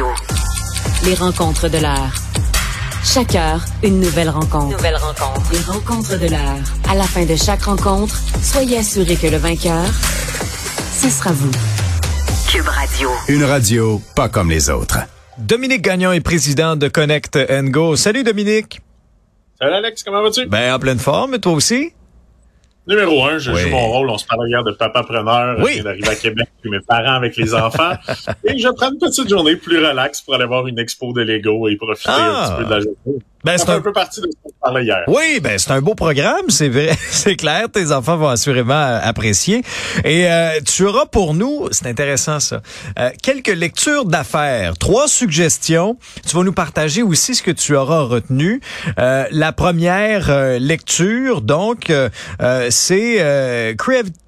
Radio. 0.00 0.06
Les 1.04 1.14
rencontres 1.14 1.68
de 1.68 1.78
l'heure. 1.78 2.12
Chaque 3.04 3.34
heure, 3.34 3.60
une 3.82 4.00
nouvelle 4.00 4.30
rencontre. 4.30 4.76
Nouvelle 4.76 4.96
rencontre. 4.96 5.52
Les 5.52 5.60
rencontres 5.60 6.18
de 6.18 6.26
l'heure. 6.26 6.58
À 6.88 6.94
la 6.94 7.04
fin 7.04 7.24
de 7.24 7.36
chaque 7.36 7.62
rencontre, 7.62 8.14
soyez 8.42 8.78
assurés 8.78 9.16
que 9.16 9.26
le 9.26 9.36
vainqueur, 9.36 9.84
ce 10.92 11.10
sera 11.10 11.32
vous. 11.32 11.50
Cube 12.48 12.66
Radio. 12.66 13.10
Une 13.28 13.44
radio 13.44 14.00
pas 14.14 14.28
comme 14.28 14.50
les 14.50 14.70
autres. 14.70 14.98
Dominique 15.38 15.82
Gagnon 15.82 16.12
est 16.12 16.20
président 16.20 16.76
de 16.76 16.88
Connect 16.88 17.38
Go. 17.64 17.96
Salut 17.96 18.22
Dominique. 18.22 18.80
Salut 19.60 19.74
Alex, 19.74 20.02
comment 20.02 20.22
vas-tu? 20.22 20.46
Ben 20.46 20.74
en 20.74 20.78
pleine 20.78 20.98
forme, 20.98 21.34
et 21.34 21.40
toi 21.40 21.52
aussi? 21.52 21.92
Numéro 22.90 23.24
un, 23.24 23.38
je 23.38 23.52
Oui. 23.52 23.60
joue 23.62 23.68
mon 23.70 23.88
rôle. 23.88 24.10
On 24.10 24.18
se 24.18 24.26
parle 24.26 24.48
hier 24.48 24.62
de 24.64 24.72
papa 24.72 25.02
preneur. 25.04 25.56
Oui. 25.60 25.68
Je 25.68 25.74
viens 25.76 25.84
d'arriver 25.84 26.08
à 26.08 26.14
Québec 26.16 26.48
avec 26.60 26.70
mes 26.72 26.80
parents, 26.80 27.14
avec 27.16 27.36
les 27.36 27.54
enfants. 27.54 27.92
et 28.44 28.58
je 28.58 28.68
prends 28.68 28.90
une 28.90 28.98
petite 28.98 29.28
journée 29.28 29.54
plus 29.56 29.78
relax 29.78 30.20
pour 30.22 30.34
aller 30.34 30.44
voir 30.44 30.66
une 30.66 30.78
expo 30.78 31.12
de 31.12 31.22
Lego 31.22 31.68
et 31.68 31.76
profiter 31.76 32.10
Ah. 32.12 32.44
un 32.44 32.48
petit 32.50 32.58
peu 32.58 32.64
de 32.64 32.70
la 32.70 32.80
journée. 32.80 33.22
Ben 33.44 33.56
c'est 33.56 33.70
un 33.70 33.76
un... 33.76 33.80
peu 33.80 33.92
partie 33.92 34.20
de 34.20 34.26
ce 34.26 34.36
qu'on 34.42 34.52
parlait 34.60 34.84
hier. 34.84 35.02
Oui, 35.06 35.40
ben 35.40 35.58
c'est 35.58 35.70
un 35.70 35.80
beau 35.80 35.94
programme, 35.94 36.48
c'est 36.48 36.68
vrai, 36.68 36.90
c'est 37.10 37.36
clair. 37.36 37.68
Tes 37.72 37.92
enfants 37.92 38.16
vont 38.16 38.28
assurément 38.28 38.74
euh, 38.74 39.00
apprécier. 39.02 39.62
Et 40.04 40.30
euh, 40.30 40.60
tu 40.60 40.84
auras 40.84 41.06
pour 41.06 41.34
nous, 41.34 41.68
c'est 41.70 41.86
intéressant 41.86 42.40
ça, 42.40 42.60
euh, 42.98 43.10
quelques 43.22 43.54
lectures 43.54 44.04
d'affaires, 44.04 44.76
trois 44.76 45.08
suggestions. 45.08 45.96
Tu 46.28 46.36
vas 46.36 46.42
nous 46.42 46.52
partager 46.52 47.02
aussi 47.02 47.34
ce 47.34 47.42
que 47.42 47.50
tu 47.50 47.74
auras 47.76 48.02
retenu. 48.02 48.60
Euh, 48.98 49.24
la 49.30 49.52
première 49.52 50.30
euh, 50.30 50.58
lecture, 50.58 51.40
donc, 51.40 51.90
euh, 51.90 52.10
c'est 52.70 53.16
euh, 53.20 53.74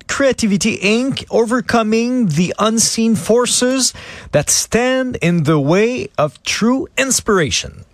Creativity 0.07 0.79
Inc. 0.83 1.25
Overcoming 1.31 2.29
the 2.29 2.53
Unseen 2.59 3.17
Forces 3.17 3.93
that 4.33 4.49
Stand 4.49 5.17
in 5.23 5.43
the 5.43 5.57
Way 5.57 6.11
of 6.19 6.43
True 6.43 6.87
Inspiration. 6.99 7.85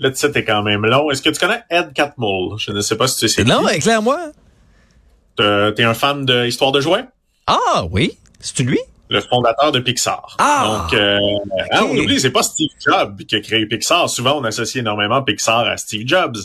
Le 0.00 0.10
titre 0.12 0.36
est 0.36 0.44
quand 0.44 0.62
même 0.62 0.84
long. 0.86 1.10
Est-ce 1.10 1.22
que 1.22 1.30
tu 1.30 1.38
connais 1.38 1.62
Ed 1.70 1.92
Catmull? 1.92 2.56
Je 2.58 2.72
ne 2.72 2.80
sais 2.80 2.96
pas 2.96 3.06
si 3.06 3.18
tu 3.18 3.28
sais. 3.28 3.44
Non, 3.44 3.68
éclaire-moi. 3.68 4.32
Euh, 5.40 5.70
T'es 5.72 5.84
un 5.84 5.94
fan 5.94 6.24
de 6.24 6.46
Histoire 6.46 6.72
de 6.72 6.80
jouets? 6.80 7.04
Ah 7.46 7.84
oui, 7.90 8.18
c'est 8.40 8.60
lui? 8.62 8.78
le 9.12 9.20
fondateur 9.20 9.72
de 9.72 9.80
Pixar. 9.80 10.36
Ah! 10.38 10.86
Donc, 10.88 10.94
euh, 11.00 11.18
hein, 11.72 11.80
on 11.82 11.96
oublie, 11.98 12.20
c'est 12.20 12.30
pas 12.30 12.44
Steve 12.44 12.68
Jobs 12.86 13.16
qui 13.24 13.34
a 13.34 13.40
créé 13.40 13.66
Pixar. 13.66 14.08
Souvent, 14.08 14.38
on 14.38 14.44
associe 14.44 14.80
énormément 14.82 15.20
Pixar 15.20 15.66
à 15.66 15.76
Steve 15.78 16.06
Jobs. 16.06 16.36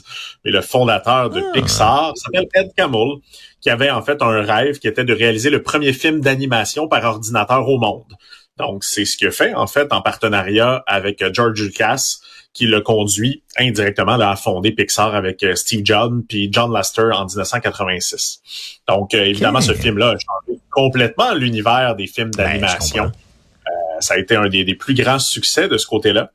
Mais 0.43 0.49
le 0.49 0.61
fondateur 0.61 1.29
de 1.29 1.41
Ah. 1.41 1.51
Pixar 1.53 2.13
s'appelle 2.15 2.47
Ed 2.55 2.71
Camel, 2.75 3.17
qui 3.61 3.69
avait 3.69 3.91
en 3.91 4.01
fait 4.01 4.19
un 4.23 4.41
rêve 4.41 4.79
qui 4.79 4.87
était 4.87 5.03
de 5.03 5.13
réaliser 5.13 5.51
le 5.51 5.61
premier 5.61 5.93
film 5.93 6.21
d'animation 6.21 6.87
par 6.87 7.03
ordinateur 7.05 7.69
au 7.69 7.77
monde. 7.77 8.11
Donc, 8.57 8.83
c'est 8.83 9.05
ce 9.05 9.17
qu'il 9.17 9.27
a 9.27 9.31
fait, 9.31 9.53
en 9.53 9.67
fait, 9.67 9.91
en 9.91 10.01
partenariat 10.01 10.83
avec 10.87 11.21
euh, 11.21 11.29
George 11.33 11.61
Lucas, 11.61 12.19
qui 12.55 12.67
l'a 12.67 12.79
conduit 12.79 13.43
indirectement 13.57 14.15
là, 14.15 14.31
à 14.31 14.35
fonder 14.37 14.71
Pixar 14.71 15.13
avec 15.13 15.43
euh, 15.43 15.55
Steve 15.55 15.81
Jobs 15.83 16.23
puis 16.27 16.47
John 16.51 16.71
Lasseter 16.71 17.09
en 17.13 17.25
1986. 17.25 18.39
Donc, 18.87 19.13
euh, 19.13 19.25
évidemment, 19.25 19.59
ce 19.59 19.73
film-là 19.73 20.11
a 20.11 20.17
changé 20.17 20.59
complètement 20.71 21.33
l'univers 21.33 21.95
des 21.97 22.07
films 22.07 22.31
Ben, 22.31 22.45
d'animation. 22.45 23.05
Euh, 23.05 23.69
ça 23.99 24.13
a 24.13 24.17
été 24.17 24.37
un 24.37 24.47
des, 24.47 24.63
des 24.63 24.75
plus 24.75 24.93
grands 24.93 25.19
succès 25.19 25.67
de 25.67 25.77
ce 25.77 25.85
côté-là. 25.85 26.31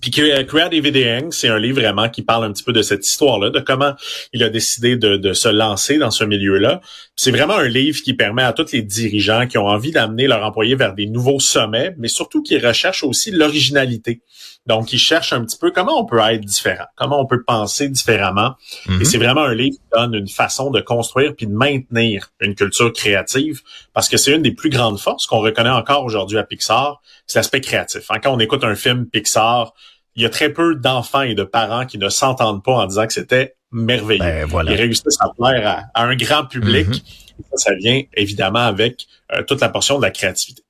Puis 0.00 0.10
Creative 0.10 0.86
Inc., 0.86 1.32
c'est 1.32 1.48
un 1.48 1.58
livre 1.58 1.80
vraiment 1.80 2.08
qui 2.08 2.22
parle 2.22 2.44
un 2.44 2.52
petit 2.52 2.62
peu 2.62 2.72
de 2.72 2.82
cette 2.82 3.06
histoire-là, 3.06 3.50
de 3.50 3.60
comment 3.60 3.94
il 4.32 4.42
a 4.42 4.48
décidé 4.48 4.96
de, 4.96 5.16
de 5.16 5.32
se 5.32 5.48
lancer 5.48 5.98
dans 5.98 6.10
ce 6.10 6.24
milieu-là. 6.24 6.80
C'est 7.16 7.30
vraiment 7.30 7.56
un 7.56 7.68
livre 7.68 8.02
qui 8.02 8.14
permet 8.14 8.42
à 8.42 8.52
tous 8.52 8.72
les 8.72 8.82
dirigeants 8.82 9.46
qui 9.46 9.58
ont 9.58 9.66
envie 9.66 9.90
d'amener 9.90 10.26
leurs 10.26 10.44
employés 10.44 10.74
vers 10.74 10.94
des 10.94 11.06
nouveaux 11.06 11.40
sommets, 11.40 11.94
mais 11.98 12.08
surtout 12.08 12.42
qui 12.42 12.58
recherchent 12.58 13.04
aussi 13.04 13.30
l'originalité. 13.30 14.20
Donc, 14.66 14.92
ils 14.92 14.98
cherchent 14.98 15.32
un 15.32 15.44
petit 15.44 15.56
peu 15.56 15.70
comment 15.70 16.00
on 16.00 16.04
peut 16.04 16.18
être 16.18 16.44
différent, 16.44 16.86
comment 16.96 17.20
on 17.20 17.26
peut 17.26 17.42
penser 17.44 17.88
différemment. 17.88 18.54
Mhm. 18.86 19.00
Et 19.00 19.04
c'est 19.04 19.18
vraiment 19.18 19.42
un 19.42 19.54
livre 19.54 19.76
qui 19.76 19.96
donne 19.96 20.14
une 20.14 20.28
façon 20.28 20.70
de 20.70 20.80
construire 20.80 21.34
puis 21.36 21.46
de 21.46 21.52
maintenir 21.52 22.32
une 22.40 22.54
culture 22.54 22.92
créative 22.92 23.62
parce 23.94 24.08
que 24.08 24.16
c'est 24.16 24.32
une 24.32 24.42
des 24.42 24.52
plus 24.52 24.70
grandes 24.70 24.98
forces 24.98 25.26
qu'on 25.26 25.38
reconnaît 25.38 25.70
encore 25.70 26.04
aujourd'hui 26.04 26.38
à 26.38 26.42
Pixar, 26.42 27.00
c'est 27.26 27.38
l'aspect 27.38 27.60
créatif. 27.60 28.10
Hein, 28.10 28.18
Quand 28.22 28.34
on 28.34 28.40
écoute 28.40 28.64
un 28.64 28.74
film 28.74 29.06
Pixar, 29.06 29.72
il 30.16 30.22
y 30.22 30.26
a 30.26 30.30
très 30.30 30.52
peu 30.52 30.74
d'enfants 30.74 31.22
et 31.22 31.34
de 31.34 31.44
parents 31.44 31.86
qui 31.86 31.98
ne 31.98 32.08
s'entendent 32.08 32.64
pas 32.64 32.72
en 32.72 32.86
disant 32.86 33.06
que 33.06 33.12
c'était 33.12 33.54
merveilleux. 33.70 34.20
Ben, 34.20 34.46
voilà. 34.46 34.72
Ils 34.72 34.76
réussissent 34.76 35.18
à 35.20 35.28
plaire 35.38 35.68
à, 35.94 36.00
à 36.00 36.04
un 36.06 36.16
grand 36.16 36.44
public. 36.46 36.88
Mhm. 36.88 36.94
Et 36.94 37.42
ça, 37.52 37.70
ça 37.70 37.74
vient 37.74 38.02
évidemment 38.14 38.60
avec 38.60 39.06
euh, 39.32 39.42
toute 39.46 39.60
la 39.60 39.68
portion 39.68 39.98
de 39.98 40.02
la 40.02 40.10
créativité. 40.10 40.62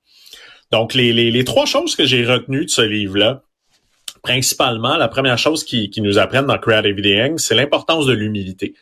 Donc, 0.71 0.93
les, 0.93 1.13
les, 1.13 1.31
les 1.31 1.43
trois 1.45 1.65
choses 1.65 1.95
que 1.95 2.05
j'ai 2.05 2.25
retenues 2.25 2.65
de 2.65 2.69
ce 2.69 2.81
livre-là, 2.81 3.41
principalement, 4.21 4.97
la 4.97 5.07
première 5.07 5.37
chose 5.37 5.63
qui, 5.63 5.89
qui 5.89 6.01
nous 6.01 6.17
apprennent 6.17 6.47
dans 6.47 6.57
Creative 6.57 6.99
Inc., 7.05 7.39
c'est 7.39 7.55
l'importance 7.55 8.05
de 8.05 8.11
l'humilité. 8.11 8.73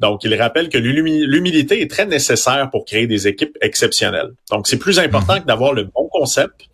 Donc, 0.00 0.24
il 0.24 0.34
rappelle 0.40 0.70
que 0.70 0.78
l'humi- 0.78 1.26
l'humilité 1.26 1.82
est 1.82 1.90
très 1.90 2.06
nécessaire 2.06 2.70
pour 2.70 2.86
créer 2.86 3.06
des 3.06 3.28
équipes 3.28 3.58
exceptionnelles. 3.60 4.30
Donc, 4.50 4.66
c'est 4.66 4.78
plus 4.78 4.98
important 4.98 5.38
que 5.38 5.44
d'avoir 5.46 5.74
le 5.74 5.84
bon 5.84 6.08
concept 6.10 6.68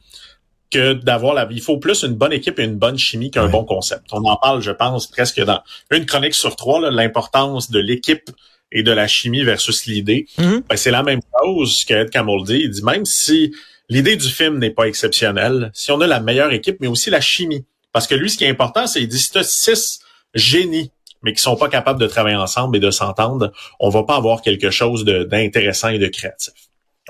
que 0.70 0.92
d'avoir 0.92 1.34
la... 1.34 1.46
Il 1.50 1.60
faut 1.60 1.78
plus 1.78 2.02
une 2.04 2.14
bonne 2.14 2.32
équipe 2.32 2.58
et 2.58 2.64
une 2.64 2.76
bonne 2.76 2.98
chimie 2.98 3.30
qu'un 3.30 3.44
Ouais. 3.46 3.50
bon 3.50 3.64
concept. 3.64 4.06
On 4.12 4.24
en 4.24 4.36
parle, 4.36 4.60
je 4.62 4.70
pense, 4.70 5.06
presque 5.08 5.40
dans 5.42 5.60
une 5.90 6.06
chronique 6.06 6.34
sur 6.34 6.54
trois, 6.56 6.90
l'importance 6.90 7.70
de 7.70 7.80
l'équipe 7.80 8.30
et 8.72 8.82
de 8.82 8.92
la 8.92 9.08
chimie 9.08 9.42
versus 9.42 9.86
l'idée. 9.86 10.26
Mhm. 10.38 10.62
Ben, 10.68 10.76
c'est 10.76 10.90
la 10.92 11.02
même 11.02 11.20
chose 11.42 11.84
que 11.84 11.94
Ed 11.94 12.10
Camel 12.10 12.42
dit. 12.44 12.60
Il 12.64 12.70
dit 12.70 12.84
même 12.84 13.04
si 13.04 13.52
l'idée 13.88 14.16
du 14.16 14.28
film 14.28 14.58
n'est 14.58 14.70
pas 14.70 14.84
exceptionnelle, 14.86 15.70
si 15.74 15.90
on 15.90 16.00
a 16.00 16.06
la 16.06 16.20
meilleure 16.20 16.52
équipe, 16.52 16.76
mais 16.80 16.86
aussi 16.86 17.10
la 17.10 17.20
chimie. 17.20 17.64
Parce 17.92 18.06
que 18.06 18.14
lui, 18.14 18.30
ce 18.30 18.38
qui 18.38 18.44
est 18.44 18.48
important, 18.48 18.86
c'est 18.86 19.02
il 19.02 19.08
dit 19.08 19.18
si 19.18 19.32
tu 19.32 19.38
as 19.38 19.42
six 19.42 19.98
génies, 20.34 20.92
mais 21.22 21.32
qui 21.34 21.42
sont 21.42 21.56
pas 21.56 21.68
capables 21.68 22.00
de 22.00 22.06
travailler 22.06 22.36
ensemble 22.36 22.76
et 22.76 22.80
de 22.80 22.90
s'entendre, 22.92 23.52
on 23.80 23.88
va 23.88 24.04
pas 24.04 24.14
avoir 24.16 24.40
quelque 24.42 24.70
chose 24.70 25.04
d'intéressant 25.04 25.88
et 25.88 25.98
de 25.98 26.06
créatif. 26.06 26.54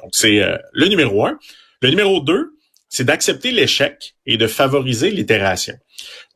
Donc, 0.03 0.11
c'est 0.15 0.43
euh, 0.43 0.57
le 0.73 0.87
numéro 0.89 1.27
un. 1.27 1.39
Le 1.83 1.91
numéro 1.91 2.21
deux, 2.21 2.55
c'est 2.91 3.05
d'accepter 3.05 3.53
l'échec 3.53 4.17
et 4.27 4.37
de 4.37 4.47
favoriser 4.47 5.11
l'itération. 5.11 5.75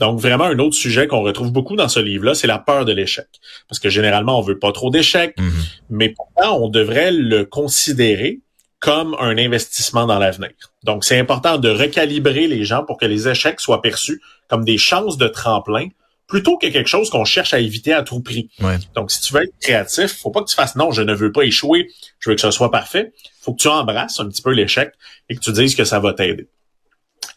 Donc, 0.00 0.20
vraiment, 0.20 0.44
un 0.44 0.58
autre 0.60 0.76
sujet 0.76 1.06
qu'on 1.08 1.22
retrouve 1.22 1.50
beaucoup 1.52 1.74
dans 1.76 1.88
ce 1.88 1.98
livre-là, 2.00 2.34
c'est 2.34 2.46
la 2.46 2.58
peur 2.58 2.84
de 2.84 2.92
l'échec. 2.92 3.26
Parce 3.68 3.80
que 3.80 3.90
généralement, 3.90 4.38
on 4.38 4.42
veut 4.42 4.58
pas 4.58 4.72
trop 4.72 4.90
d'échecs, 4.90 5.34
Mhm. 5.38 5.52
mais 5.90 6.10
pourtant, 6.10 6.58
on 6.62 6.68
devrait 6.68 7.10
le 7.12 7.44
considérer 7.44 8.40
comme 8.78 9.16
un 9.18 9.36
investissement 9.36 10.06
dans 10.06 10.18
l'avenir. 10.18 10.50
Donc, 10.84 11.04
c'est 11.04 11.18
important 11.18 11.58
de 11.58 11.70
recalibrer 11.70 12.46
les 12.46 12.64
gens 12.64 12.84
pour 12.84 12.98
que 12.98 13.06
les 13.06 13.26
échecs 13.28 13.60
soient 13.60 13.82
perçus 13.82 14.20
comme 14.48 14.64
des 14.64 14.78
chances 14.78 15.16
de 15.18 15.26
tremplin 15.26 15.88
plutôt 16.26 16.56
que 16.56 16.66
quelque 16.66 16.88
chose 16.88 17.10
qu'on 17.10 17.24
cherche 17.24 17.54
à 17.54 17.60
éviter 17.60 17.92
à 17.92 18.02
tout 18.02 18.20
prix. 18.20 18.50
Ouais. 18.60 18.78
Donc, 18.94 19.10
si 19.10 19.20
tu 19.20 19.32
veux 19.34 19.42
être 19.42 19.54
créatif, 19.60 20.18
faut 20.18 20.30
pas 20.30 20.42
que 20.42 20.48
tu 20.48 20.54
fasses 20.54 20.76
non, 20.76 20.90
je 20.90 21.02
ne 21.02 21.14
veux 21.14 21.32
pas 21.32 21.42
échouer, 21.42 21.88
je 22.18 22.30
veux 22.30 22.36
que 22.36 22.42
ce 22.42 22.50
soit 22.50 22.70
parfait. 22.70 23.12
Faut 23.40 23.52
que 23.52 23.60
tu 23.60 23.68
embrasses 23.68 24.20
un 24.20 24.28
petit 24.28 24.42
peu 24.42 24.52
l'échec 24.52 24.92
et 25.28 25.34
que 25.34 25.40
tu 25.40 25.52
dises 25.52 25.74
que 25.74 25.84
ça 25.84 26.00
va 26.00 26.12
t'aider. 26.12 26.48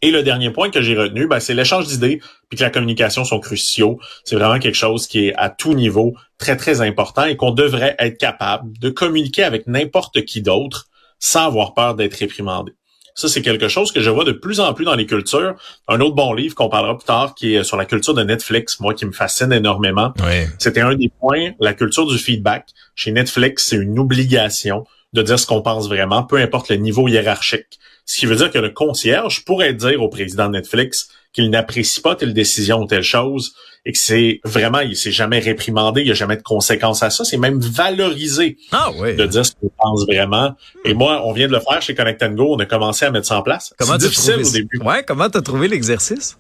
Et 0.02 0.12
le 0.12 0.22
dernier 0.22 0.52
point 0.52 0.70
que 0.70 0.82
j'ai 0.82 0.96
retenu, 0.96 1.28
ben, 1.28 1.40
c'est 1.40 1.54
l'échange 1.54 1.88
d'idées 1.88 2.22
puis 2.50 2.58
que 2.58 2.64
la 2.64 2.70
communication 2.70 3.24
sont 3.26 3.40
cruciaux. 3.40 4.00
C'est 4.24 4.36
vraiment 4.36 4.60
quelque 4.60 4.76
chose 4.76 5.08
qui 5.08 5.28
est 5.28 5.36
à 5.36 5.50
tout 5.50 5.74
niveau 5.74 6.16
très, 6.38 6.56
très 6.56 6.82
important 6.82 7.26
et 7.26 7.36
qu'on 7.36 7.52
devrait 7.52 7.96
être 8.00 8.18
capable 8.18 8.78
de 8.78 8.90
communiquer 8.90 9.44
avec 9.44 9.68
n'importe 9.68 10.24
qui 10.26 10.42
d'autre 10.42 10.88
sans 11.20 11.48
avoir 11.48 11.74
peur 11.74 11.96
d'être 11.96 12.16
réprimandé. 12.16 12.74
Ça, 13.18 13.28
c'est 13.28 13.42
quelque 13.42 13.68
chose 13.68 13.92
que 13.92 14.00
je 14.00 14.12
vois 14.12 14.26
de 14.26 14.32
plus 14.32 14.60
en 14.60 14.76
plus 14.76 14.86
dans 14.86 14.94
les 14.94 15.08
cultures. 15.08 15.56
Un 15.88 16.00
autre 16.02 16.14
bon 16.14 16.34
livre 16.34 16.54
qu'on 16.54 16.70
parlera 16.70 16.96
plus 16.96 17.08
tard, 17.08 17.34
qui 17.34 17.56
est 17.56 17.64
sur 17.64 17.76
la 17.76 17.86
culture 17.86 18.14
de 18.14 18.22
Netflix, 18.22 18.80
moi, 18.80 18.94
qui 18.94 19.08
me 19.08 19.12
fascine 19.12 19.52
énormément. 19.52 20.14
Ouais. 20.24 20.48
C'était 20.60 20.82
un 20.82 20.94
des 20.94 21.10
points, 21.20 21.50
la 21.60 21.74
culture 21.74 22.06
du 22.06 22.20
feedback. 22.20 22.68
Chez 22.94 23.12
Netflix, 23.12 23.66
c'est 23.66 23.76
une 23.76 23.98
obligation 23.98 24.86
de 25.14 25.24
dire 25.24 25.40
ce 25.40 25.48
qu'on 25.48 25.64
pense 25.64 25.88
vraiment, 25.88 26.22
peu 26.22 26.38
importe 26.38 26.70
le 26.70 26.76
niveau 26.76 27.08
hiérarchique. 27.08 27.80
Ce 28.06 28.20
qui 28.20 28.28
veut 28.28 28.36
dire 28.36 28.52
que 28.52 28.60
le 28.60 28.70
concierge 28.70 29.44
pourrait 29.46 29.74
dire 29.74 30.04
au 30.04 30.10
président 30.10 30.46
de 30.46 30.52
Netflix 30.52 31.10
qu'il 31.38 31.50
n'apprécie 31.52 32.02
pas 32.02 32.16
telle 32.16 32.34
décision 32.34 32.82
ou 32.82 32.88
telle 32.88 33.04
chose 33.04 33.54
et 33.86 33.92
que 33.92 34.00
c'est 34.00 34.42
vraiment, 34.44 34.80
il 34.80 34.98
s'est 34.98 35.12
jamais 35.12 35.38
réprimandé, 35.40 36.02
il 36.02 36.06
n'y 36.06 36.12
a 36.12 36.16
jamais 36.16 36.36
de 36.36 36.42
conséquences 36.42 37.04
à 37.04 37.10
ça. 37.12 37.24
C'est 37.24 37.38
même 37.38 37.60
valorisé 37.60 38.58
Ah 38.72 38.90
oui. 38.98 39.16
de 39.16 39.26
dire 39.28 39.46
ce 39.46 39.52
qu'on 39.54 39.72
pense 39.78 40.06
vraiment. 40.08 40.56
Et 40.84 40.94
moi, 40.96 41.22
on 41.26 41.32
vient 41.32 41.48
de 41.48 41.54
le 41.54 41.60
faire 41.60 41.82
chez 41.82 41.94
Connect 41.96 42.24
Go. 42.34 42.56
On 42.56 42.60
a 42.60 42.66
commencé 42.66 43.06
à 43.06 43.12
mettre 43.12 43.28
ça 43.28 43.38
en 43.38 43.44
place. 43.44 43.74
Comment 43.78 43.94
C'est 43.94 44.08
difficile 44.10 44.34
trouvé 44.34 44.48
au 44.50 44.52
début. 44.52 44.80
Ouais, 44.80 45.04
comment 45.08 45.30
t'as 45.30 45.42
trouvé 45.42 45.68
l'exercice? 45.68 46.38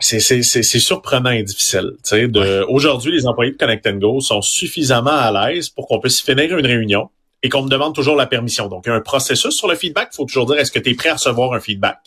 C'est, 0.00 0.20
c'est, 0.20 0.42
c'est, 0.42 0.62
c'est 0.62 0.78
surprenant 0.80 1.30
et 1.30 1.42
difficile. 1.44 1.92
Tu 2.04 2.10
sais, 2.10 2.28
de, 2.28 2.66
Aujourd'hui, 2.68 3.12
les 3.12 3.26
employés 3.26 3.52
de 3.52 3.56
Connect 3.56 3.88
Go 3.98 4.20
sont 4.20 4.42
suffisamment 4.42 5.12
à 5.12 5.30
l'aise 5.50 5.70
pour 5.70 5.86
qu'on 5.86 6.00
puisse 6.00 6.20
finir 6.20 6.58
une 6.58 6.66
réunion 6.66 7.08
et 7.42 7.48
qu'on 7.48 7.62
me 7.62 7.70
demande 7.70 7.94
toujours 7.94 8.16
la 8.16 8.26
permission. 8.26 8.68
Donc, 8.68 8.82
il 8.86 8.90
y 8.90 8.92
a 8.92 8.96
un 8.96 9.00
processus 9.00 9.54
sur 9.56 9.68
le 9.68 9.76
feedback. 9.76 10.08
Il 10.12 10.16
faut 10.16 10.24
toujours 10.26 10.46
dire, 10.46 10.56
est-ce 10.58 10.72
que 10.72 10.78
tu 10.78 10.90
es 10.90 10.94
prêt 10.94 11.10
à 11.10 11.14
recevoir 11.14 11.52
un 11.54 11.60
feedback? 11.60 11.98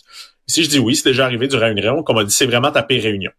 Si 0.50 0.64
je 0.64 0.70
dis 0.70 0.80
oui, 0.80 0.96
c'est 0.96 1.10
déjà 1.10 1.26
arrivé 1.26 1.48
durant 1.48 1.68
une 1.68 1.80
réunion 1.80 2.04
qu'on 2.04 2.14
m'a 2.14 2.24
dit, 2.24 2.34
c'est 2.34 2.46
vraiment 2.48 2.72
ta 2.72 2.84
pire 2.84 3.04
réunion. 3.04 3.32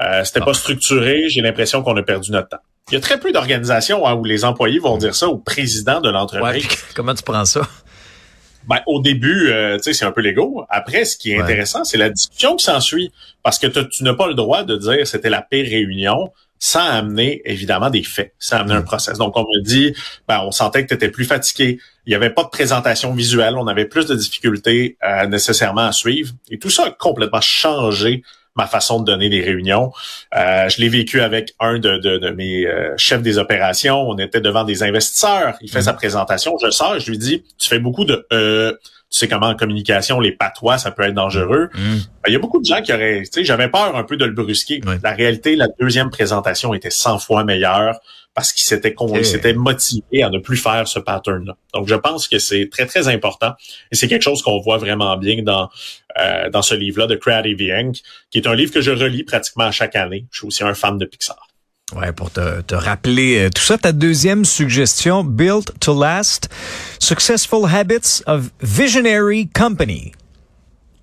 Euh, 0.00 0.22
c'était 0.24 0.40
pas 0.40 0.54
structuré, 0.54 1.28
j'ai 1.28 1.40
l'impression 1.40 1.82
qu'on 1.82 1.96
a 1.96 2.02
perdu 2.02 2.30
notre 2.32 2.48
temps. 2.48 2.60
Il 2.90 2.94
y 2.94 2.96
a 2.96 3.00
très 3.00 3.18
peu 3.20 3.32
d'organisations 3.32 4.06
hein, 4.06 4.14
où 4.14 4.24
les 4.24 4.44
employés 4.44 4.78
vont 4.78 4.96
dire 4.96 5.14
ça 5.14 5.28
au 5.28 5.36
président 5.38 6.00
de 6.00 6.06
Ouais, 6.08 6.12
l'entreprise. 6.14 6.66
puis 6.66 6.78
comment 6.94 7.14
tu 7.14 7.22
prends 7.22 7.44
ça? 7.44 7.68
Ben, 8.66 8.80
au 8.86 9.00
début, 9.00 9.48
euh, 9.50 9.76
tu 9.76 9.84
sais, 9.84 9.92
c'est 9.92 10.04
un 10.04 10.12
peu 10.12 10.20
l'ego. 10.20 10.64
Après, 10.68 11.04
ce 11.04 11.16
qui 11.16 11.32
est 11.32 11.36
Ouais. 11.38 11.42
intéressant, 11.42 11.84
c'est 11.84 11.96
la 11.96 12.10
discussion 12.10 12.54
qui 12.56 12.64
s'ensuit. 12.64 13.10
Parce 13.42 13.58
que 13.58 13.66
tu 13.66 14.04
n'as 14.04 14.14
pas 14.14 14.26
le 14.26 14.34
droit 14.34 14.62
de 14.62 14.76
dire 14.76 15.06
c'était 15.06 15.30
la 15.30 15.42
pire 15.42 15.64
réunion 15.68 16.32
sans 16.58 16.84
amener, 16.84 17.42
évidemment, 17.44 17.90
des 17.90 18.02
faits, 18.02 18.34
sans 18.38 18.56
amener 18.58 18.74
un 18.74 18.82
process. 18.82 19.18
Donc, 19.18 19.36
on 19.36 19.42
me 19.42 19.62
dit, 19.62 19.94
ben, 20.26 20.40
on 20.44 20.50
sentait 20.50 20.82
que 20.82 20.88
tu 20.88 20.94
étais 20.94 21.08
plus 21.10 21.24
fatigué. 21.24 21.78
Il 22.06 22.10
n'y 22.10 22.14
avait 22.14 22.30
pas 22.30 22.44
de 22.44 22.48
présentation 22.48 23.12
visuelle. 23.14 23.54
On 23.56 23.66
avait 23.66 23.84
plus 23.84 24.06
de 24.06 24.14
difficultés 24.14 24.96
euh, 25.04 25.26
nécessairement 25.26 25.86
à 25.86 25.92
suivre. 25.92 26.32
Et 26.50 26.58
tout 26.58 26.70
ça 26.70 26.86
a 26.86 26.90
complètement 26.90 27.40
changé 27.40 28.22
ma 28.56 28.66
façon 28.66 28.98
de 28.98 29.04
donner 29.04 29.28
des 29.28 29.40
réunions. 29.40 29.92
Euh, 30.36 30.68
je 30.68 30.80
l'ai 30.80 30.88
vécu 30.88 31.20
avec 31.20 31.54
un 31.60 31.78
de, 31.78 31.98
de- 31.98 32.18
de 32.18 32.30
mes 32.30 32.66
euh, 32.66 32.92
chefs 32.96 33.22
des 33.22 33.38
opérations. 33.38 34.00
On 34.08 34.18
était 34.18 34.40
devant 34.40 34.64
des 34.64 34.82
investisseurs. 34.82 35.56
Il 35.60 35.70
fait 35.70 35.82
sa 35.82 35.92
présentation. 35.92 36.56
Je 36.60 36.70
sors, 36.70 36.98
je 36.98 37.08
lui 37.10 37.18
dis, 37.18 37.44
tu 37.56 37.68
fais 37.68 37.78
beaucoup 37.78 38.04
de... 38.04 38.26
tu 39.10 39.18
sais 39.18 39.28
comment 39.28 39.46
en 39.46 39.54
communication, 39.54 40.20
les 40.20 40.32
patois, 40.32 40.76
ça 40.78 40.90
peut 40.90 41.02
être 41.02 41.14
dangereux. 41.14 41.70
Mm. 41.74 41.78
Ben, 41.78 42.00
Il 42.26 42.32
y 42.32 42.36
a 42.36 42.38
beaucoup 42.38 42.60
de 42.60 42.66
gens 42.66 42.82
qui 42.82 42.92
auraient... 42.92 43.22
Tu 43.22 43.40
sais, 43.40 43.44
j'avais 43.44 43.68
peur 43.68 43.96
un 43.96 44.04
peu 44.04 44.16
de 44.16 44.24
le 44.24 44.32
brusquer. 44.32 44.80
Ouais. 44.86 44.98
La 45.02 45.12
réalité, 45.12 45.56
la 45.56 45.68
deuxième 45.80 46.10
présentation 46.10 46.74
était 46.74 46.90
100 46.90 47.18
fois 47.18 47.44
meilleure 47.44 47.98
parce 48.34 48.52
qu'il 48.52 48.64
s'était 48.64 48.94
s'était 49.24 49.54
motivé 49.54 50.22
à 50.22 50.30
ne 50.30 50.38
plus 50.38 50.58
faire 50.58 50.86
ce 50.86 51.00
pattern-là. 51.00 51.56
Donc, 51.74 51.88
je 51.88 51.94
pense 51.96 52.28
que 52.28 52.38
c'est 52.38 52.68
très, 52.70 52.86
très 52.86 53.08
important. 53.08 53.54
Et 53.90 53.96
c'est 53.96 54.06
quelque 54.06 54.22
chose 54.22 54.42
qu'on 54.42 54.60
voit 54.60 54.78
vraiment 54.78 55.16
bien 55.16 55.42
dans, 55.42 55.68
euh, 56.20 56.48
dans 56.48 56.62
ce 56.62 56.76
livre-là 56.76 57.08
de 57.08 57.16
Creative 57.16 57.60
Inc., 57.72 58.00
qui 58.30 58.38
est 58.38 58.46
un 58.46 58.54
livre 58.54 58.72
que 58.72 58.80
je 58.80 58.92
relis 58.92 59.24
pratiquement 59.24 59.64
à 59.64 59.72
chaque 59.72 59.96
année. 59.96 60.26
Je 60.30 60.38
suis 60.38 60.46
aussi 60.46 60.62
un 60.62 60.74
fan 60.74 60.98
de 60.98 61.04
Pixar. 61.04 61.47
Ouais, 61.96 62.12
pour 62.12 62.30
te, 62.30 62.60
te 62.62 62.74
rappeler 62.74 63.46
euh, 63.46 63.50
tout 63.54 63.62
ça, 63.62 63.78
ta 63.78 63.92
deuxième 63.92 64.44
suggestion, 64.44 65.24
Built 65.24 65.72
to 65.80 65.98
Last, 65.98 66.50
Successful 66.98 67.64
Habits 67.66 68.22
of 68.26 68.50
Visionary 68.60 69.48
Company. 69.48 70.12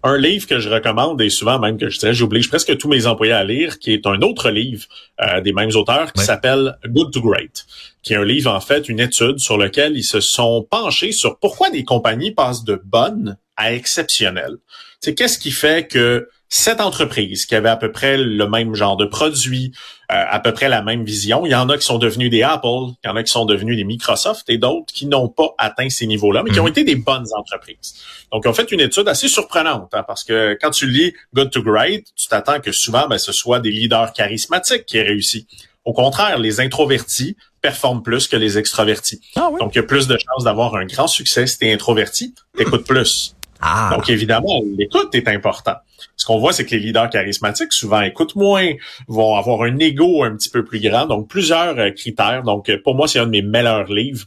Un 0.04 0.20
livre 0.20 0.46
que 0.46 0.60
je 0.60 0.70
recommande 0.70 1.20
et 1.24 1.32
souvent 1.32 1.58
même 1.58 1.80
que 1.80 1.90
je 1.90 1.98
dirais, 1.98 2.14
j'oblige 2.14 2.50
presque 2.50 2.78
tous 2.78 2.88
mes 2.88 3.08
employés 3.08 3.34
à 3.34 3.44
lire, 3.44 3.80
qui 3.80 3.94
est 3.94 4.06
un 4.06 4.22
autre 4.22 4.52
livre 4.52 4.86
euh, 5.20 5.42
des 5.42 5.52
mêmes 5.54 5.72
auteurs 5.74 6.14
qui 6.14 6.20
Ouais. 6.20 6.26
s'appelle 6.28 6.78
Good 6.86 7.12
to 7.12 7.22
Great, 7.22 7.66
qui 8.04 8.14
est 8.14 8.18
un 8.18 8.24
livre 8.24 8.52
en 8.54 8.60
fait, 8.62 8.88
une 8.88 9.00
étude 9.00 9.40
sur 9.40 9.58
lequel 9.58 9.98
ils 9.98 10.04
se 10.04 10.20
sont 10.20 10.68
penchés 10.70 11.12
sur 11.12 11.40
pourquoi 11.40 11.72
des 11.72 11.84
compagnies 11.84 12.30
passent 12.32 12.64
de 12.64 12.80
bonnes 12.86 13.38
à 13.58 13.74
exceptionnelles. 13.74 14.58
C'est 15.00 15.16
qu'est-ce 15.16 15.40
qui 15.40 15.50
fait 15.50 15.88
que 15.88 16.30
cette 16.56 16.80
entreprise 16.80 17.46
qui 17.46 17.54
avait 17.54 17.70
à 17.70 17.76
peu 17.76 17.92
près 17.92 18.18
le 18.18 18.48
même 18.48 18.76
genre 18.76 18.96
de 18.96 19.06
produit, 19.06 19.74
euh, 20.10 20.24
à 20.30 20.40
peu 20.40 20.54
près 20.54 20.70
la 20.70 20.82
même 20.82 21.04
vision, 21.04 21.46
il 21.46 21.52
y 21.52 21.56
en 21.56 21.68
a 21.68 21.78
qui 21.78 21.86
sont 21.86 21.98
devenus 21.98 22.30
des 22.30 22.44
Apple, 22.44 22.94
il 23.04 23.08
y 23.08 23.10
en 23.10 23.16
a 23.18 23.24
qui 23.24 23.32
sont 23.32 23.46
devenus 23.46 23.76
des 23.76 23.84
Microsoft 23.84 24.50
et 24.50 24.58
d'autres 24.58 24.94
qui 24.94 25.06
n'ont 25.06 25.28
pas 25.28 25.50
atteint 25.58 25.90
ces 25.90 26.08
niveaux-là, 26.08 26.44
mais 26.44 26.52
qui 26.52 26.62
ont 26.62 26.68
été 26.68 26.86
des 26.86 26.96
bonnes 26.96 27.28
entreprises. 27.36 27.96
Donc, 28.32 28.44
ils 28.46 28.48
ont 28.48 28.54
fait 28.54 28.72
une 28.72 28.80
étude 28.80 29.10
assez 29.10 29.28
surprenante, 29.28 29.90
hein, 29.94 30.04
parce 30.08 30.24
que 30.24 30.58
quand 30.62 30.72
tu 30.72 30.88
lis 30.88 31.14
Good 31.34 31.52
to 31.52 31.62
Great, 31.62 32.06
tu 32.16 32.28
t'attends 32.30 32.62
que 32.62 32.72
souvent, 32.72 33.08
ben, 33.10 33.18
ce 33.18 33.34
soit 33.34 33.60
des 33.60 33.72
leaders 33.72 34.14
charismatiques 34.14 34.86
qui 34.86 34.98
aient 34.98 35.04
réussi. 35.04 35.48
Au 35.84 35.92
contraire, 35.92 36.40
les 36.40 36.62
introvertis 36.62 37.36
performent 37.62 38.02
plus 38.02 38.28
que 38.28 38.38
les 38.38 38.58
extravertis. 38.58 39.20
Ah 39.36 39.50
oui? 39.52 39.60
Donc, 39.60 39.76
il 39.76 39.80
y 39.80 39.82
a 39.82 39.84
plus 39.84 40.08
de 40.08 40.18
chances 40.18 40.46
d'avoir 40.46 40.76
un 40.76 40.86
grand 40.86 41.08
succès 41.08 41.48
si 41.48 41.58
tu 41.58 41.68
es 41.68 41.74
introverti, 41.74 42.34
t'écoutes 42.58 42.88
plus. 42.88 43.35
Ah, 43.68 43.90
Donc, 43.96 44.10
évidemment, 44.10 44.62
l'écoute 44.78 45.14
est 45.16 45.28
important. 45.28 45.76
Ce 46.16 46.26
qu'on 46.26 46.38
voit, 46.40 46.54
c'est 46.54 46.66
que 46.66 46.72
les 46.76 46.80
leaders 46.80 47.10
charismatiques, 47.10 47.74
souvent, 47.74 48.02
écoutent 48.02 48.36
moins, 48.36 48.72
vont 49.08 49.36
avoir 49.36 49.64
un 49.64 49.78
ego 49.80 50.24
un 50.24 50.36
petit 50.36 50.50
peu 50.50 50.64
plus 50.64 50.80
grand. 50.80 51.06
Donc, 51.08 51.28
plusieurs 51.28 51.78
euh, 51.80 51.90
critères. 51.92 52.44
Donc, 52.44 52.70
euh, 52.70 52.80
pour 52.84 52.94
moi, 52.96 53.08
c'est 53.08 53.20
un 53.20 53.26
de 53.26 53.32
mes 53.32 53.42
meilleurs 53.42 53.92
livres. 53.92 54.26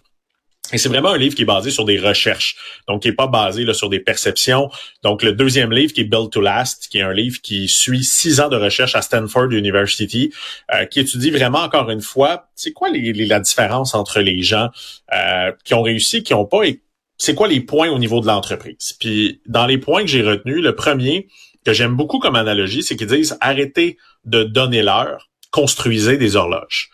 Et 0.70 0.76
c'est 0.76 0.90
vraiment 0.90 1.10
un 1.12 1.16
livre 1.16 1.34
qui 1.34 1.42
est 1.42 1.46
basé 1.46 1.70
sur 1.70 1.86
des 1.86 1.98
recherches, 1.98 2.56
donc 2.88 3.00
qui 3.00 3.08
est 3.08 3.12
pas 3.14 3.26
basé 3.26 3.64
là, 3.64 3.72
sur 3.72 3.88
des 3.88 4.00
perceptions. 4.00 4.68
Donc 5.02 5.22
le 5.22 5.32
deuxième 5.32 5.72
livre 5.72 5.94
qui 5.94 6.02
est 6.02 6.04
Built 6.04 6.30
to 6.30 6.42
Last, 6.42 6.88
qui 6.90 6.98
est 6.98 7.02
un 7.02 7.14
livre 7.14 7.38
qui 7.42 7.68
suit 7.68 8.04
six 8.04 8.38
ans 8.38 8.50
de 8.50 8.56
recherche 8.56 8.94
à 8.94 9.00
Stanford 9.00 9.50
University, 9.52 10.30
euh, 10.74 10.84
qui 10.84 11.00
étudie 11.00 11.30
vraiment 11.30 11.60
encore 11.60 11.88
une 11.88 12.02
fois, 12.02 12.48
c'est 12.54 12.72
quoi 12.72 12.90
les, 12.90 13.14
les- 13.14 13.24
la 13.24 13.40
différence 13.40 13.94
entre 13.94 14.20
les 14.20 14.42
gens 14.42 14.68
euh, 15.14 15.52
qui 15.64 15.72
ont 15.72 15.80
réussi, 15.80 16.22
qui 16.22 16.34
ont 16.34 16.44
pas, 16.44 16.64
et 16.64 16.82
c'est 17.18 17.34
quoi 17.34 17.48
les 17.48 17.60
points 17.60 17.90
au 17.90 17.98
niveau 17.98 18.20
de 18.20 18.26
l'entreprise? 18.26 18.94
Puis 18.98 19.40
dans 19.46 19.66
les 19.66 19.78
points 19.78 20.02
que 20.02 20.08
j'ai 20.08 20.22
retenus, 20.22 20.62
le 20.62 20.74
premier 20.74 21.28
que 21.64 21.72
j'aime 21.72 21.96
beaucoup 21.96 22.18
comme 22.18 22.36
analogie, 22.36 22.82
c'est 22.82 22.96
qu'ils 22.96 23.08
disent 23.08 23.36
arrêtez 23.40 23.98
de 24.24 24.44
donner 24.44 24.82
l'heure, 24.82 25.28
construisez 25.50 26.16
des 26.16 26.36
horloges. 26.36 26.90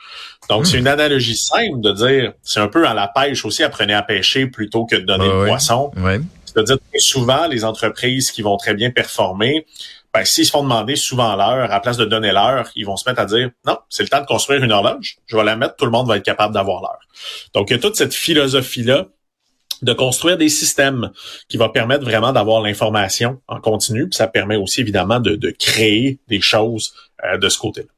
Donc, 0.49 0.67
c'est 0.67 0.79
une 0.79 0.89
analogie 0.89 1.37
simple 1.37 1.81
de 1.81 1.93
dire, 1.93 2.33
c'est 2.43 2.61
un 2.61 2.69
peu 2.69 2.87
à 2.87 2.95
la 2.95 3.09
pêche 3.09 3.45
aussi, 3.45 3.63
apprenez 3.63 3.95
à 3.95 4.03
pêcher 4.03 4.47
plutôt 4.47 4.85
que 4.85 4.97
de 4.97 5.01
donner 5.01 5.29
Ouais, 5.29 5.41
le 5.43 5.47
poisson. 5.47 5.91
C'est-à-dire 6.45 6.77
que 6.77 6.99
souvent, 6.99 7.47
les 7.47 7.65
entreprises 7.65 8.31
qui 8.31 8.43
vont 8.43 8.57
très 8.57 8.75
bien 8.75 8.91
performer, 8.91 9.67
ben, 10.13 10.25
s'ils 10.25 10.47
se 10.47 10.51
font 10.51 10.63
demander 10.63 10.97
souvent 10.97 11.35
l'heure, 11.35 11.73
à 11.73 11.81
place 11.81 11.97
de 11.97 12.05
donner 12.05 12.31
l'heure, 12.31 12.71
ils 12.77 12.85
vont 12.85 12.97
se 12.97 13.09
mettre 13.09 13.21
à 13.21 13.25
dire, 13.25 13.51
non, 13.67 13.79
c'est 13.89 14.03
le 14.03 14.09
temps 14.09 14.21
de 14.21 14.27
construire 14.27 14.63
une 14.63 14.71
horloge, 14.71 15.17
je 15.27 15.37
vais 15.37 15.45
la 15.45 15.57
mettre, 15.57 15.77
tout 15.77 15.87
le 15.87 15.91
monde 15.91 16.07
va 16.07 16.19
être 16.19 16.25
capable 16.25 16.55
d'avoir 16.55 16.83
l'heure. 16.83 17.01
Donc, 17.55 17.71
il 17.71 17.73
y 17.73 17.77
a 17.77 17.81
toute 17.81 17.97
cette 17.97 18.15
philosophie-là 18.15 19.07
de 19.83 19.93
construire 19.93 20.37
des 20.37 20.49
systèmes 20.49 21.11
qui 21.49 21.57
va 21.57 21.69
permettre 21.69 22.05
vraiment 22.05 22.33
d'avoir 22.33 22.63
l'information 22.63 23.41
en 23.49 23.61
continu, 23.61 24.09
puis 24.09 24.17
ça 24.17 24.27
permet 24.27 24.57
aussi 24.57 24.81
évidemment 24.81 25.21
de, 25.21 25.51
créer 25.51 26.21
des 26.29 26.41
choses 26.41 26.95
euh, 27.25 27.39
de 27.39 27.49
ce 27.49 27.59
côté-là. 27.59 27.89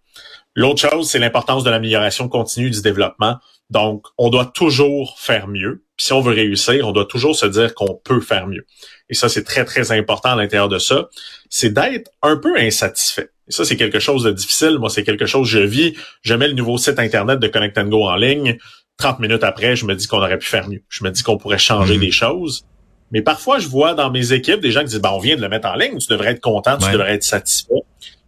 L'autre 0.55 0.89
chose, 0.89 1.11
c'est 1.11 1.19
l'importance 1.19 1.65
de 1.65 1.71
l'amélioration 1.71 2.29
continue 2.29 2.71
du 2.71 2.81
développement. 2.81 3.37
Donc, 3.69 4.07
on 4.17 4.31
doit 4.31 4.47
toujours 4.47 5.19
faire 5.19 5.49
mieux. 5.49 5.83
Puis 5.97 6.07
si 6.07 6.13
on 6.13 6.21
veut 6.21 6.33
réussir, 6.33 6.89
on 6.89 6.93
doit 6.93 7.05
toujours 7.05 7.37
se 7.37 7.47
dire 7.47 7.75
qu'on 7.75 7.95
peut 7.95 8.21
faire 8.21 8.47
mieux. 8.47 8.65
Et 9.11 9.15
ça, 9.15 9.29
c'est 9.29 9.45
très, 9.45 9.65
très 9.65 9.93
important 9.93 10.31
à 10.31 10.37
l'intérieur 10.37 10.69
de 10.69 10.79
ça. 10.79 11.09
C'est 11.51 11.73
d'être 11.73 12.11
un 12.23 12.37
peu 12.37 12.57
insatisfait. 12.59 13.31
Et 13.49 13.53
ça, 13.53 13.65
c'est 13.65 13.77
quelque 13.77 14.01
chose 14.01 14.25
de 14.25 14.33
difficile. 14.33 14.79
Moi, 14.79 14.89
c'est 14.89 15.05
quelque 15.05 15.27
chose 15.27 15.47
que 15.47 15.59
je 15.59 15.63
vis. 15.63 15.95
Je 16.23 16.35
mets 16.35 16.49
le 16.49 16.55
nouveau 16.55 16.79
site 16.79 16.99
Internet 16.99 17.39
de 17.39 17.49
Connect 17.49 17.79
Go 17.89 18.09
en 18.09 18.17
ligne. 18.17 18.59
30 18.99 19.21
minutes 19.21 19.45
après, 19.45 19.77
je 19.77 19.85
me 19.85 19.95
dis 19.95 20.07
qu'on 20.07 20.19
aurait 20.19 20.39
pu 20.39 20.47
faire 20.47 20.69
mieux. 20.69 20.83
Je 20.89 21.05
me 21.05 21.11
dis 21.11 21.23
qu'on 21.23 21.37
pourrait 21.37 21.59
changer 21.59 21.95
Mhm. 21.95 22.01
des 22.01 22.11
choses. 22.11 22.65
Mais 23.13 23.23
parfois, 23.23 23.59
je 23.59 23.69
vois 23.69 23.95
dans 23.95 24.11
mes 24.11 24.33
équipes 24.33 24.61
des 24.61 24.73
gens 24.73 24.81
qui 24.81 24.87
disent, 24.87 25.01
ben, 25.01 25.11
on 25.13 25.19
vient 25.19 25.37
de 25.37 25.41
le 25.43 25.49
mettre 25.49 25.69
en 25.69 25.75
ligne, 25.77 25.99
tu 25.99 26.09
devrais 26.09 26.31
être 26.33 26.41
content, 26.41 26.77
tu 26.79 26.87
Ouais. 26.87 26.93
devrais 26.93 27.15
être 27.15 27.23
satisfait. 27.23 27.73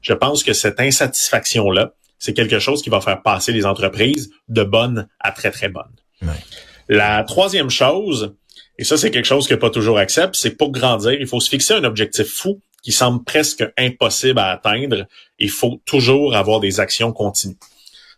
Je 0.03 0.13
pense 0.13 0.43
que 0.45 0.53
cette 0.53 0.79
insatisfaction-là, 0.79 1.93
c'est 2.19 2.33
quelque 2.35 2.59
chose 2.59 2.83
qui 2.83 2.91
va 2.91 3.01
faire 3.01 3.23
passer 3.23 3.53
les 3.53 3.67
entreprises 3.67 4.31
de 4.49 4.63
bonnes 4.63 5.09
à 5.21 5.33
très, 5.33 5.51
très 5.51 5.69
bonnes. 5.69 5.85
Ouais. 6.23 6.29
La 6.89 7.23
troisième 7.25 7.71
chose, 7.71 8.35
et 8.79 8.85
ça, 8.85 8.97
c'est 8.97 9.11
quelque 9.11 9.27
chose 9.27 9.49
que 9.49 9.55
pas 9.55 9.71
toujours 9.71 9.99
accepte, 9.99 10.37
c'est 10.37 10.53
pour 10.53 10.71
grandir, 10.71 11.13
il 11.13 11.27
faut 11.27 11.41
se 11.41 11.49
fixer 11.49 11.75
un 11.75 11.85
objectif 11.85 12.27
fou 12.29 12.61
qui 12.83 12.93
semble 12.93 13.25
presque 13.25 13.65
impossible 13.77 14.39
à 14.39 14.51
atteindre. 14.53 15.07
Il 15.41 15.51
faut 15.51 15.81
toujours 15.85 16.37
avoir 16.37 16.61
des 16.61 16.79
actions 16.79 17.13
continues. 17.13 17.57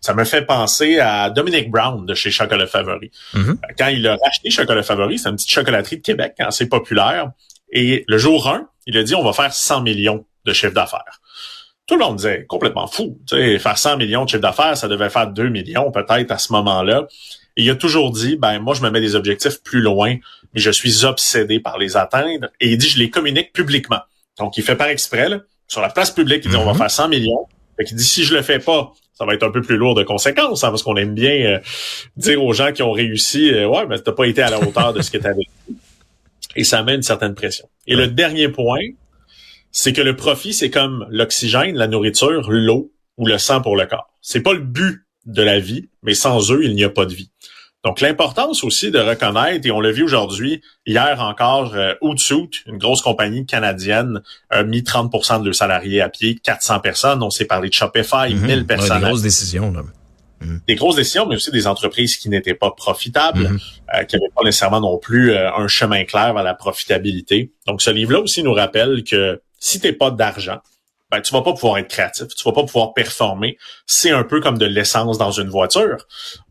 Ça 0.01 0.15
me 0.15 0.25
fait 0.25 0.43
penser 0.43 0.99
à 0.99 1.29
Dominic 1.31 1.71
Brown 1.71 2.07
de 2.07 2.15
chez 2.15 2.31
Chocolat 2.31 2.67
Favori. 2.67 3.11
Mhm. 3.35 3.59
Quand 3.79 3.89
il 3.89 4.07
a 4.07 4.17
racheté 4.17 4.51
Chocolat 4.51 4.83
Favori, 4.83 5.19
c'est 5.19 5.29
une 5.29 5.37
petite 5.37 5.51
chocolaterie 5.51 5.99
de 5.99 6.03
Québec, 6.03 6.35
hein, 6.39 6.47
assez 6.49 6.67
populaire. 6.69 7.31
Et 7.73 8.05
le 8.09 8.17
jour 8.19 8.49
1, 8.49 8.67
il 8.87 8.97
a 8.97 9.03
dit 9.03 9.15
on 9.15 9.23
va 9.23 9.33
faire 9.33 9.53
100 9.53 9.83
millions 9.83 10.25
de 10.47 10.53
chiffre 10.53 10.73
d'affaires. 10.73 11.21
Tout 11.87 11.97
le 11.97 12.05
monde 12.05 12.17
disait 12.17 12.47
complètement 12.49 12.87
fou. 12.87 13.19
Tu 13.29 13.37
sais, 13.37 13.59
faire 13.59 13.77
100 13.77 13.97
millions 13.99 14.25
de 14.25 14.31
chiffre 14.31 14.41
d'affaires, 14.43 14.77
ça 14.77 14.89
devait 14.89 15.11
faire 15.11 15.27
2 15.27 15.49
millions 15.49 15.91
peut-être 15.91 16.31
à 16.31 16.39
ce 16.39 16.53
moment-là. 16.53 17.07
Et 17.57 17.65
il 17.65 17.71
a 17.71 17.75
toujours 17.75 18.11
dit, 18.11 18.37
ben 18.37 18.59
moi 18.61 18.75
je 18.75 18.81
me 18.83 18.91
mets 18.91 19.01
des 19.01 19.17
objectifs 19.17 19.63
plus 19.63 19.81
loin, 19.81 20.17
mais 20.55 20.61
je 20.61 20.71
suis 20.71 21.05
obsédé 21.05 21.61
par 21.61 21.77
les 21.79 21.97
atteindre. 21.97 22.49
Et 22.61 22.71
il 22.71 22.79
dit, 22.79 22.89
je 22.89 22.99
les 22.99 23.11
communique 23.11 23.53
publiquement. 23.53 24.01
Donc 24.39 24.57
il 24.57 24.63
fait 24.63 24.77
par 24.77 24.87
exprès, 24.89 25.29
là, 25.29 25.41
sur 25.69 25.81
la 25.83 25.91
place 25.91 26.11
publique, 26.11 26.43
il 26.45 26.51
dit, 26.53 26.57
on 26.57 26.65
va 26.65 26.73
Mhm. 26.73 26.79
faire 26.79 26.91
100 26.91 27.09
millions. 27.09 27.47
Fait 27.77 27.85
qu'il 27.85 27.97
dit, 27.97 28.05
si 28.05 28.25
je 28.25 28.35
le 28.35 28.43
fais 28.43 28.61
pas, 28.61 28.93
ça 29.21 29.27
va 29.27 29.35
être 29.35 29.43
un 29.43 29.51
peu 29.51 29.61
plus 29.61 29.77
lourd 29.77 29.95
de 29.95 30.03
conséquences, 30.03 30.65
hein, 30.65 30.71
parce 30.71 30.83
qu'on 30.83 30.97
aime 30.97 31.13
bien 31.13 31.33
euh, 31.33 31.59
dire 32.17 32.43
aux 32.43 32.55
gens 32.55 32.73
qui 32.73 32.83
ont 32.83 32.93
réussi, 32.93 33.53
euh, 33.53 33.69
ouais, 33.69 33.87
mais 33.87 33.99
t'as 33.99 34.13
pas 34.13 34.25
été 34.25 34.41
à 34.41 34.49
la 34.49 34.59
hauteur 34.59 34.95
de 34.95 35.03
ce 35.03 35.11
que 35.11 35.19
tu 35.19 35.27
avais. 35.27 35.47
Et 36.57 36.65
ça 36.65 36.83
met 36.83 36.95
une 36.95 37.03
certaine 37.03 37.35
pression. 37.35 37.69
Et 37.87 37.97
le 37.97 38.07
dernier 38.09 38.49
point, 38.49 38.81
c'est 39.73 39.93
que 39.93 40.01
le 40.01 40.17
profit, 40.17 40.55
c'est 40.55 40.71
comme 40.71 41.07
l'oxygène, 41.11 41.77
la 41.77 41.87
nourriture, 41.87 42.51
l'eau 42.51 42.93
ou 43.19 43.27
le 43.27 43.37
sang 43.37 43.61
pour 43.61 43.77
le 43.77 43.85
corps. 43.85 44.11
C'est 44.23 44.41
pas 44.41 44.55
le 44.55 44.61
but 44.61 45.05
de 45.27 45.43
la 45.43 45.61
vie, 45.61 45.91
mais 46.03 46.15
sans 46.15 46.51
eux, 46.51 46.65
il 46.65 46.75
n'y 46.75 46.85
a 46.85 46.89
pas 46.89 47.05
de 47.05 47.13
vie. 47.13 47.31
Donc, 47.85 48.01
l'importance 48.03 48.63
aussi 48.63 48.91
de 48.91 48.99
reconnaître, 48.99 49.67
et 49.67 49.71
on 49.71 49.81
l'a 49.81 49.91
vu 49.91 50.03
aujourd'hui, 50.03 50.61
hier 50.87 51.19
encore, 51.21 51.75
euh, 51.75 51.95
une 52.03 52.77
grosse 52.77 53.01
compagnie 53.01 53.47
canadienne, 53.47 54.21
a 54.51 54.63
mis 54.65 54.83
30% 54.83 55.41
de 55.41 55.47
leurs 55.47 55.55
salariés 55.55 56.03
à 56.03 56.11
pied, 56.11 56.35
400 56.35 56.81
personnes. 56.81 57.23
On 57.23 57.31
s'est 57.31 57.47
parlé 57.47 57.71
de 57.71 57.75
Shopify, 57.75 58.35
Mhm. 58.35 58.47
1000 58.47 58.59
Ouais, 58.59 58.65
personnes. 58.65 59.01
des 59.01 59.07
grosses 59.07 59.23
décisions. 59.23 59.73
Là. 59.73 59.83
des 60.67 60.75
grosses 60.75 60.97
décisions, 60.97 61.27
mais 61.27 61.35
aussi 61.37 61.51
des 61.51 61.67
entreprises 61.67 62.17
qui 62.17 62.31
n'étaient 62.31 62.55
pas 62.55 62.71
profitables, 62.71 63.41
Mhm. 63.51 63.59
euh, 63.95 64.05
qui 64.05 64.17
n'avaient 64.17 64.33
pas 64.35 64.43
nécessairement 64.43 64.81
non 64.81 64.97
plus 64.97 65.33
euh, 65.33 65.53
un 65.55 65.69
chemin 65.69 66.05
clair 66.05 66.33
vers 66.33 66.43
la 66.43 66.55
profitabilité. 66.55 67.53
Donc, 67.67 67.83
ce 67.83 67.91
livre-là 67.91 68.21
aussi 68.21 68.43
nous 68.43 68.55
rappelle 68.55 69.05
que 69.05 69.43
si 69.59 69.81
t'es 69.81 69.93
pas 69.93 70.11
d'argent, 70.11 70.57
ben 71.11 71.21
tu 71.21 71.33
vas 71.33 71.43
pas 71.43 71.53
pouvoir 71.53 71.79
être 71.79 71.89
créatif, 71.89 72.29
tu 72.29 72.45
vas 72.45 72.53
pas 72.53 72.65
pouvoir 72.65 72.95
performer. 72.95 73.59
C'est 73.87 74.11
un 74.11 74.23
peu 74.23 74.41
comme 74.41 74.59
de 74.59 74.67
l'essence 74.67 75.19
dans 75.19 75.33
une 75.33 75.49
voiture. 75.49 75.97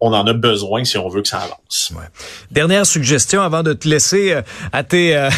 On 0.02 0.14
en 0.14 0.28
a 0.28 0.34
besoin 0.34 0.84
si 0.84 0.98
on 0.98 1.08
veut 1.08 1.22
que 1.22 1.28
ça 1.28 1.40
avance. 1.40 1.94
Ouais. 1.96 2.06
Dernière 2.52 2.86
suggestion 2.86 3.42
avant 3.42 3.64
de 3.64 3.74
te 3.74 3.88
laisser 3.88 4.34
euh, 4.34 4.42
à 4.72 4.84
tes 4.84 5.16
euh, 5.16 5.30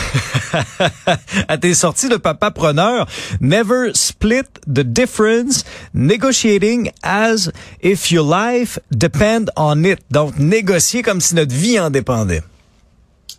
à 1.47 1.57
tes 1.57 1.73
sorties 1.73 2.09
de 2.09 2.17
papa 2.17 2.51
preneur. 2.51 3.07
Never 3.39 3.91
split 3.93 4.47
the 4.67 4.83
difference. 4.83 5.63
Negotiating 5.93 6.91
as 7.03 7.51
if 7.81 8.11
your 8.11 8.25
life 8.27 8.79
depend 8.91 9.51
on 9.55 9.83
it. 9.83 9.99
Donc 10.09 10.37
négocier 10.37 11.03
comme 11.03 11.21
si 11.21 11.35
notre 11.35 11.53
vie 11.53 11.79
en 11.79 11.89
dépendait. 11.89 12.41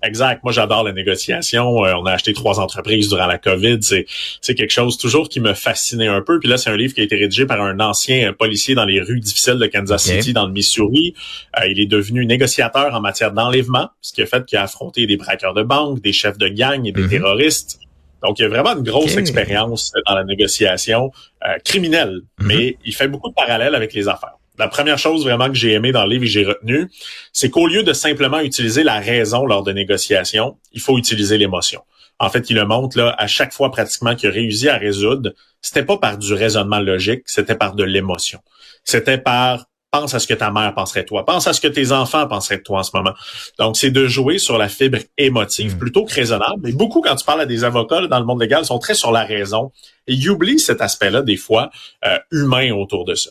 Exact. 0.02 0.42
Moi, 0.42 0.52
j'adore 0.52 0.84
la 0.84 0.92
négociation. 0.92 1.84
Euh, 1.84 1.94
on 1.94 2.06
a 2.06 2.12
acheté 2.12 2.32
trois 2.32 2.60
entreprises 2.60 3.08
durant 3.08 3.26
la 3.26 3.38
COVID. 3.38 3.78
C'est, 3.82 4.06
c'est 4.40 4.54
quelque 4.54 4.70
chose 4.72 4.98
toujours 4.98 5.28
qui 5.28 5.40
me 5.40 5.54
fascinait 5.54 6.08
un 6.08 6.22
peu. 6.22 6.38
Puis 6.38 6.48
là, 6.48 6.56
c'est 6.56 6.70
un 6.70 6.76
livre 6.76 6.94
qui 6.94 7.00
a 7.00 7.04
été 7.04 7.16
rédigé 7.16 7.46
par 7.46 7.60
un 7.60 7.80
ancien 7.80 8.32
policier 8.32 8.74
dans 8.74 8.84
les 8.84 9.00
rues 9.00 9.20
difficiles 9.20 9.58
de 9.58 9.66
Kansas 9.66 10.02
City, 10.02 10.32
dans 10.32 10.46
le 10.46 10.52
Missouri. 10.52 11.14
Euh, 11.60 11.66
il 11.66 11.80
est 11.80 11.86
devenu 11.86 12.26
négociateur 12.26 12.94
en 12.94 13.00
matière 13.00 13.32
d'enlèvement, 13.32 13.90
ce 14.00 14.12
qui 14.12 14.22
a 14.22 14.26
fait 14.26 14.44
qu'il 14.44 14.58
a 14.58 14.62
affronté 14.62 15.06
des 15.06 15.16
braqueurs 15.16 15.54
de 15.54 15.62
banque, 15.62 16.00
des 16.00 16.12
chefs 16.12 16.38
de 16.38 16.48
gang 16.48 16.86
et 16.86 16.92
des 16.92 17.02
mm-hmm. 17.02 17.08
terroristes. 17.08 17.78
Donc, 18.22 18.38
il 18.38 18.42
y 18.42 18.44
a 18.44 18.48
vraiment 18.48 18.76
une 18.76 18.84
grosse 18.84 19.16
expérience 19.16 19.92
dans 20.06 20.14
la 20.14 20.24
négociation 20.24 21.10
euh, 21.44 21.58
criminelle, 21.64 22.20
mm-hmm. 22.38 22.46
mais 22.46 22.76
il 22.84 22.94
fait 22.94 23.08
beaucoup 23.08 23.28
de 23.28 23.34
parallèles 23.34 23.74
avec 23.74 23.92
les 23.94 24.08
affaires 24.08 24.36
la 24.58 24.68
première 24.68 24.98
chose 24.98 25.24
vraiment 25.24 25.48
que 25.48 25.54
j'ai 25.54 25.72
aimé 25.72 25.92
dans 25.92 26.04
le 26.04 26.10
livre 26.10 26.24
et 26.24 26.26
que 26.26 26.32
j'ai 26.32 26.44
retenu, 26.44 26.90
c'est 27.32 27.50
qu'au 27.50 27.66
lieu 27.66 27.82
de 27.82 27.92
simplement 27.92 28.40
utiliser 28.40 28.82
la 28.82 29.00
raison 29.00 29.46
lors 29.46 29.62
de 29.62 29.72
négociations, 29.72 30.58
il 30.72 30.80
faut 30.80 30.98
utiliser 30.98 31.38
l'émotion. 31.38 31.82
En 32.18 32.28
fait, 32.28 32.50
il 32.50 32.56
le 32.56 32.66
montre 32.66 32.98
là 32.98 33.14
à 33.18 33.26
chaque 33.26 33.52
fois 33.52 33.70
pratiquement 33.70 34.14
qu'il 34.14 34.28
a 34.28 34.32
réussi 34.32 34.68
à 34.68 34.76
résoudre, 34.76 35.32
c'était 35.60 35.84
pas 35.84 35.96
par 35.96 36.18
du 36.18 36.34
raisonnement 36.34 36.80
logique, 36.80 37.22
c'était 37.26 37.54
par 37.56 37.74
de 37.74 37.84
l'émotion. 37.84 38.40
C'était 38.84 39.18
par 39.18 39.64
pense 39.92 40.14
à 40.14 40.18
ce 40.18 40.26
que 40.26 40.34
ta 40.34 40.50
mère 40.50 40.72
penserait 40.74 41.02
de 41.02 41.06
toi, 41.06 41.24
pense 41.24 41.46
à 41.46 41.52
ce 41.52 41.60
que 41.60 41.68
tes 41.68 41.92
enfants 41.92 42.26
penseraient 42.26 42.56
de 42.56 42.62
toi 42.62 42.80
en 42.80 42.82
ce 42.82 42.90
moment. 42.94 43.12
Donc, 43.58 43.76
c'est 43.76 43.90
de 43.90 44.06
jouer 44.06 44.38
sur 44.38 44.56
la 44.56 44.68
fibre 44.68 44.98
émotive, 45.18 45.76
mm. 45.76 45.78
plutôt 45.78 46.04
que 46.04 46.14
raisonnable. 46.14 46.60
Mais 46.62 46.72
beaucoup, 46.72 47.02
quand 47.02 47.14
tu 47.14 47.24
parles 47.24 47.42
à 47.42 47.46
des 47.46 47.62
avocats 47.62 48.06
dans 48.06 48.18
le 48.18 48.24
monde 48.24 48.40
légal, 48.40 48.64
sont 48.64 48.78
très 48.78 48.94
sur 48.94 49.12
la 49.12 49.24
raison 49.24 49.70
et 50.06 50.14
ils 50.14 50.30
oublient 50.30 50.58
cet 50.58 50.80
aspect-là, 50.80 51.20
des 51.22 51.36
fois, 51.36 51.70
euh, 52.06 52.18
humain 52.30 52.72
autour 52.72 53.04
de 53.04 53.14
ça. 53.14 53.30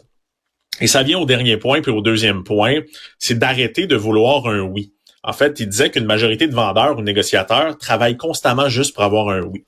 Et 0.82 0.88
ça 0.88 1.04
vient 1.04 1.20
au 1.20 1.26
dernier 1.26 1.58
point, 1.58 1.82
puis 1.82 1.92
au 1.92 2.02
deuxième 2.02 2.44
point, 2.44 2.80
c'est 3.20 3.38
d'arrêter 3.38 3.88
de 3.88 3.96
vouloir 3.96 4.48
un 4.48 4.62
oui. 4.62 4.94
En 5.24 5.34
fait, 5.34 5.60
il 5.60 5.70
disait 5.70 5.92
qu'une 5.92 6.06
majorité 6.06 6.48
de 6.48 6.56
vendeurs 6.56 6.98
ou 6.98 7.02
négociateurs 7.02 7.78
travaillent 7.78 8.18
constamment 8.18 8.70
juste 8.70 8.96
pour 8.96 9.04
avoir 9.04 9.30
un 9.30 9.42
oui. 9.42 9.66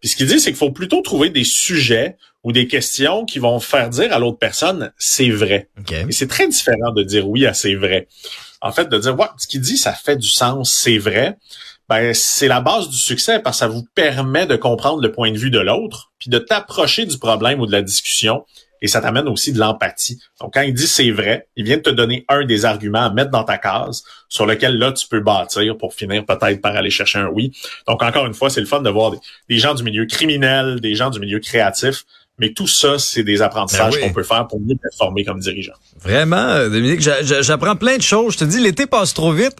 Puis 0.00 0.08
ce 0.08 0.16
qu'il 0.16 0.26
dit, 0.26 0.40
c'est 0.40 0.50
qu'il 0.50 0.58
faut 0.58 0.70
plutôt 0.70 1.02
trouver 1.02 1.30
des 1.30 1.44
sujets 1.44 2.16
ou 2.42 2.52
des 2.52 2.66
questions 2.66 3.24
qui 3.24 3.38
vont 3.38 3.58
faire 3.60 3.88
dire 3.90 4.12
à 4.12 4.18
l'autre 4.18 4.38
personne 4.38 4.92
c'est 4.98 5.30
vrai. 5.30 5.70
Et 6.08 6.12
c'est 6.12 6.26
très 6.26 6.48
différent 6.48 6.92
de 6.92 7.02
dire 7.02 7.28
oui 7.28 7.46
à 7.46 7.54
c'est 7.54 7.74
vrai. 7.74 8.08
En 8.60 8.72
fait, 8.72 8.88
de 8.88 8.98
dire 8.98 9.18
ouais, 9.18 9.26
ce 9.38 9.46
qu'il 9.46 9.60
dit, 9.60 9.76
ça 9.76 9.92
fait 9.92 10.16
du 10.16 10.28
sens, 10.28 10.72
c'est 10.72 10.98
vrai. 10.98 11.36
Ben, 11.88 12.14
c'est 12.14 12.48
la 12.48 12.62
base 12.62 12.88
du 12.88 12.96
succès 12.96 13.40
parce 13.40 13.56
que 13.56 13.60
ça 13.60 13.68
vous 13.68 13.84
permet 13.94 14.46
de 14.46 14.56
comprendre 14.56 15.02
le 15.02 15.12
point 15.12 15.32
de 15.32 15.38
vue 15.38 15.50
de 15.50 15.58
l'autre, 15.58 16.12
puis 16.18 16.30
de 16.30 16.38
t'approcher 16.38 17.04
du 17.04 17.18
problème 17.18 17.60
ou 17.60 17.66
de 17.66 17.72
la 17.72 17.82
discussion 17.82 18.46
et 18.84 18.86
ça 18.86 19.00
t'amène 19.00 19.28
aussi 19.28 19.50
de 19.50 19.58
l'empathie. 19.58 20.20
Donc, 20.42 20.52
quand 20.52 20.60
il 20.60 20.74
dit 20.74 20.86
c'est 20.86 21.10
vrai, 21.10 21.48
il 21.56 21.64
vient 21.64 21.78
de 21.78 21.82
te 21.82 21.88
donner 21.88 22.26
un 22.28 22.44
des 22.44 22.66
arguments 22.66 23.06
à 23.06 23.10
mettre 23.10 23.30
dans 23.30 23.42
ta 23.42 23.56
case 23.56 24.04
sur 24.28 24.44
lequel 24.44 24.76
là, 24.76 24.92
tu 24.92 25.08
peux 25.08 25.20
bâtir 25.20 25.78
pour 25.78 25.94
finir 25.94 26.26
peut-être 26.26 26.60
par 26.60 26.76
aller 26.76 26.90
chercher 26.90 27.18
un 27.18 27.28
oui. 27.28 27.50
Donc, 27.88 28.02
encore 28.02 28.26
une 28.26 28.34
fois, 28.34 28.50
c'est 28.50 28.60
le 28.60 28.66
fun 28.66 28.82
de 28.82 28.90
voir 28.90 29.12
des 29.48 29.56
gens 29.56 29.72
du 29.72 29.82
milieu 29.82 30.04
criminel, 30.04 30.80
des 30.80 30.94
gens 30.94 31.08
du 31.08 31.18
milieu 31.18 31.40
créatif 31.40 32.04
mais 32.38 32.52
tout 32.52 32.66
ça, 32.66 32.98
c'est 32.98 33.22
des 33.22 33.42
apprentissages 33.42 33.94
ben 33.94 34.08
qu'on 34.08 34.12
peut 34.12 34.24
faire 34.24 34.48
pour 34.48 34.60
mieux 34.60 34.74
performer 34.74 35.24
comme 35.24 35.38
dirigeant. 35.38 35.74
Vraiment, 36.00 36.36
euh, 36.36 36.68
Dominique, 36.68 37.00
j'apprends 37.00 37.76
plein 37.76 37.96
de 37.96 38.02
choses. 38.02 38.34
Je 38.34 38.38
te 38.38 38.44
dis, 38.44 38.60
l'été 38.60 38.86
passe 38.86 39.14
trop 39.14 39.32
vite. 39.32 39.54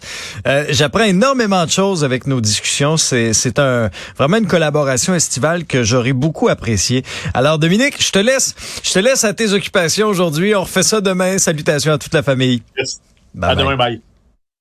Euh, 0.49 0.65
j'apprends 0.71 1.05
énormément 1.05 1.65
de 1.65 1.71
choses 1.71 2.03
avec 2.03 2.27
nos 2.27 2.41
discussions. 2.41 2.97
C'est 2.97 3.59
un 3.59 3.91
vraiment 4.19 4.39
une 4.39 4.49
collaboration 4.49 5.15
estivale 5.15 5.67
que 5.67 5.85
j'aurais 5.85 6.13
beaucoup 6.13 6.49
appréciée. 6.49 7.05
Alors, 7.33 7.61
Dominique, 7.61 8.03
je 8.03 8.11
te 8.11 8.19
laisse. 8.19 8.55
Je 8.83 8.93
te 8.93 8.99
laisse 8.99 9.23
à 9.23 9.33
tes 9.35 9.53
occupations 9.53 10.09
aujourd'hui. 10.09 10.55
On 10.57 10.63
refait 10.63 10.83
ça 10.83 11.01
demain. 11.01 11.39
Salutations 11.39 11.93
à 11.93 11.99
toute 11.99 12.15
la 12.15 12.25
famille. 12.25 12.63
à 13.41 13.55
demain, 13.55 13.77
bye. 13.77 14.01